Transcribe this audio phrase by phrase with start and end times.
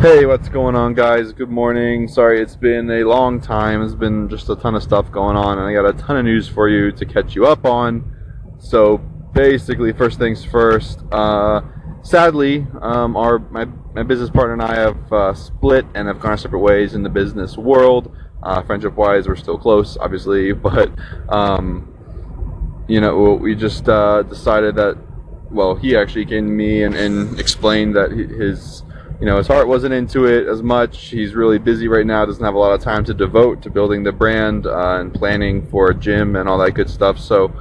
[0.00, 1.32] Hey, what's going on, guys?
[1.32, 2.06] Good morning.
[2.06, 3.80] Sorry, it's been a long time.
[3.80, 6.24] There's been just a ton of stuff going on, and I got a ton of
[6.24, 8.14] news for you to catch you up on.
[8.60, 8.98] So,
[9.34, 11.02] basically, first things first.
[11.10, 11.62] Uh,
[12.02, 16.38] sadly, um, our my, my business partner and I have uh, split and have gone
[16.38, 18.16] separate ways in the business world.
[18.40, 20.92] Uh, friendship-wise, we're still close, obviously, but
[21.28, 24.96] um, you know, we just uh, decided that.
[25.50, 28.82] Well, he actually came to me and, and explained that his
[29.20, 31.08] you know, his heart wasn't into it as much.
[31.08, 34.04] He's really busy right now, doesn't have a lot of time to devote to building
[34.04, 37.18] the brand uh, and planning for a gym and all that good stuff.
[37.18, 37.52] So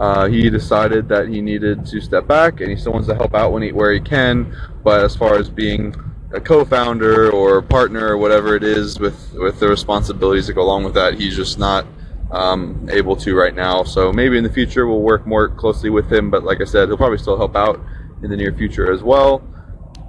[0.00, 3.32] uh, he decided that he needed to step back and he still wants to help
[3.32, 4.56] out when he, where he can.
[4.82, 5.94] But as far as being
[6.32, 10.82] a co-founder or partner or whatever it is with, with the responsibilities that go along
[10.82, 11.86] with that, he's just not
[12.32, 13.84] um, able to right now.
[13.84, 16.28] So maybe in the future we'll work more closely with him.
[16.28, 17.80] But like I said, he'll probably still help out
[18.24, 19.44] in the near future as well.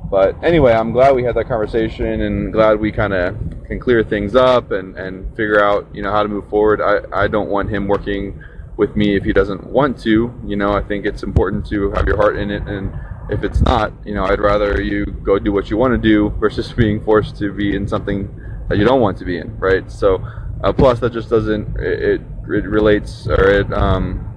[0.10, 4.04] But anyway, I'm glad we had that conversation and glad we kind of can clear
[4.04, 6.82] things up and, and figure out, you know, how to move forward.
[6.82, 8.42] I, I don't want him working
[8.78, 10.34] with me if he doesn't want to.
[10.46, 12.68] You know, I think it's important to have your heart in it.
[12.68, 12.94] And
[13.30, 16.30] if it's not, you know, I'd rather you go do what you want to do
[16.40, 18.30] versus being forced to be in something
[18.70, 19.92] that you don't want to be in, right?
[19.92, 20.26] So,
[20.64, 24.32] uh, plus that just doesn't, it, it, it relates or it, um,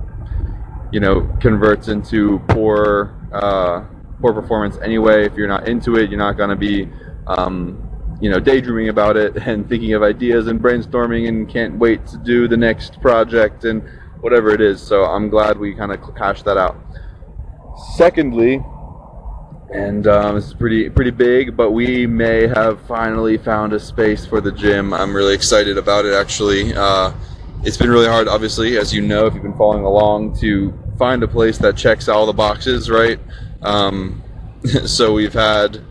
[0.92, 3.84] you know, converts into poor, uh,
[4.20, 5.24] poor performance anyway.
[5.24, 6.88] If you're not into it, you're not going to be,
[7.26, 12.06] um, you know, daydreaming about it and thinking of ideas and brainstorming and can't wait
[12.08, 13.82] to do the next project and
[14.20, 14.80] whatever it is.
[14.80, 16.76] So I'm glad we kind of hashed that out.
[17.96, 18.62] Secondly,
[19.70, 24.40] and um, it's pretty pretty big, but we may have finally found a space for
[24.40, 24.94] the gym.
[24.94, 26.14] I'm really excited about it.
[26.14, 27.12] Actually, uh,
[27.64, 31.22] it's been really hard, obviously, as you know, if you've been following along, to find
[31.22, 33.20] a place that checks all the boxes, right?
[33.62, 34.22] Um,
[34.86, 35.82] so we've had,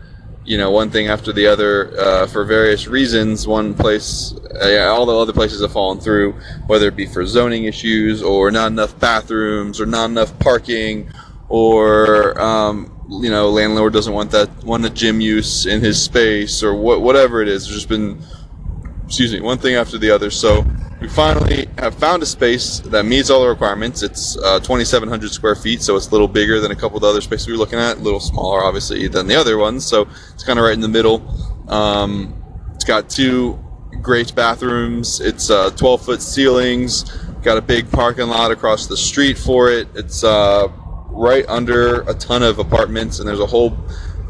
[0.44, 3.46] you know, one thing after the other uh, for various reasons.
[3.46, 6.32] One place, uh, yeah, all the other places have fallen through,
[6.66, 11.10] whether it be for zoning issues or not enough bathrooms or not enough parking
[11.48, 16.62] or um, you know landlord doesn't want that want a gym use in his space
[16.62, 17.64] or what whatever it is.
[17.64, 18.22] There's just been
[19.06, 20.30] excuse me one thing after the other.
[20.30, 20.66] So
[21.00, 24.02] we finally have found a space that meets all the requirements.
[24.02, 27.08] It's uh, 2,700 square feet, so it's a little bigger than a couple of the
[27.08, 29.86] other spaces we were looking at, a little smaller, obviously, than the other ones.
[29.86, 31.22] So it's kind of right in the middle.
[31.68, 32.34] Um,
[32.74, 33.62] it's got two
[34.02, 35.20] great bathrooms.
[35.20, 37.04] It's uh, 12 foot ceilings.
[37.42, 39.86] Got a big parking lot across the street for it.
[39.94, 40.66] It's uh,
[41.10, 43.76] right under a ton of apartments, and there's a whole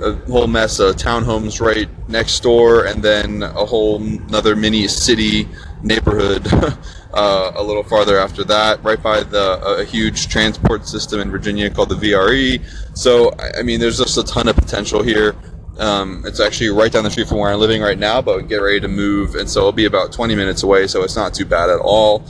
[0.00, 5.48] a whole mess of townhomes right next door, and then a whole another mini city
[5.82, 6.46] neighborhood
[7.14, 11.70] uh, a little farther after that, right by the a huge transport system in Virginia
[11.70, 12.62] called the VRE.
[12.96, 15.34] So I mean, there's just a ton of potential here.
[15.78, 18.56] Um, it's actually right down the street from where I'm living right now, but get
[18.56, 21.44] ready to move, and so it'll be about 20 minutes away, so it's not too
[21.44, 22.24] bad at all.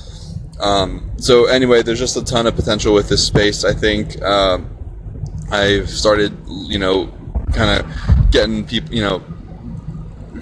[0.60, 3.64] Um, so anyway, there's just a ton of potential with this space.
[3.64, 4.58] I think uh,
[5.50, 7.10] I've started, you know,
[7.53, 9.22] kind of getting people, you know,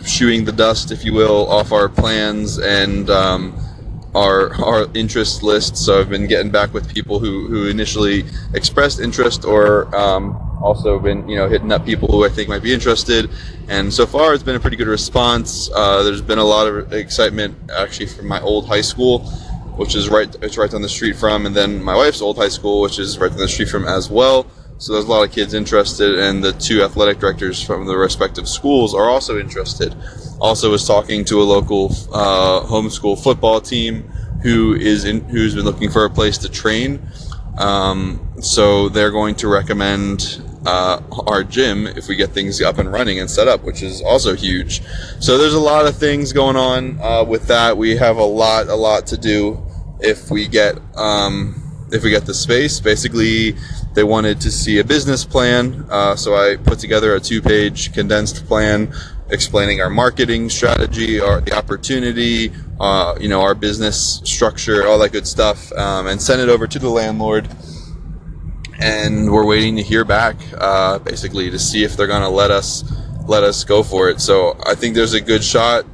[0.04, 3.58] shooing the dust, if you will, off our plans and um,
[4.14, 5.76] our our interest list.
[5.76, 8.24] So I've been getting back with people who, who initially
[8.54, 12.62] expressed interest or um, also been you know hitting up people who I think might
[12.62, 13.30] be interested.
[13.68, 15.70] And so far, it's been a pretty good response.
[15.74, 19.20] Uh, there's been a lot of excitement actually from my old high school,
[19.76, 22.48] which is right it's right down the street from, and then my wife's old high
[22.48, 24.46] school, which is right down the street from as well.
[24.78, 28.46] So there's a lot of kids interested, and the two athletic directors from the respective
[28.46, 29.94] schools are also interested.
[30.38, 34.02] Also, was talking to a local uh, homeschool football team
[34.42, 37.00] who is in, who's been looking for a place to train.
[37.56, 42.92] Um, so they're going to recommend uh, our gym if we get things up and
[42.92, 44.82] running and set up, which is also huge.
[45.20, 47.78] So there's a lot of things going on uh, with that.
[47.78, 49.62] We have a lot, a lot to do
[50.00, 52.78] if we get um, if we get the space.
[52.80, 53.56] Basically,
[53.96, 58.46] they wanted to see a business plan, uh, so I put together a two-page condensed
[58.46, 58.92] plan
[59.30, 65.12] explaining our marketing strategy, our the opportunity, uh, you know, our business structure, all that
[65.12, 67.48] good stuff, um, and sent it over to the landlord.
[68.78, 72.50] And we're waiting to hear back, uh, basically, to see if they're going to let
[72.52, 72.84] us
[73.26, 74.20] let us go for it.
[74.20, 75.86] So I think there's a good shot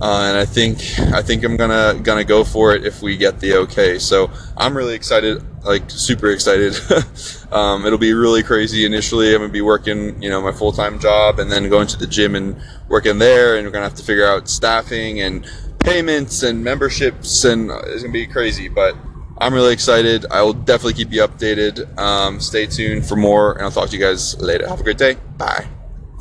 [0.00, 0.78] uh, and I think
[1.14, 3.98] I think I'm gonna gonna go for it if we get the okay.
[3.98, 6.74] So I'm really excited, like super excited.
[7.52, 9.34] um, it'll be really crazy initially.
[9.34, 12.06] I'm gonna be working, you know, my full time job, and then going to the
[12.06, 12.56] gym and
[12.88, 15.46] working there, and we're gonna have to figure out staffing and
[15.80, 18.68] payments and memberships, and it's gonna be crazy.
[18.68, 18.96] But
[19.38, 20.26] I'm really excited.
[20.30, 21.98] I will definitely keep you updated.
[21.98, 24.68] Um, stay tuned for more, and I'll talk to you guys later.
[24.68, 25.16] Have a great day.
[25.36, 25.66] Bye.